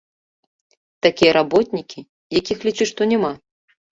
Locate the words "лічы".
2.71-2.85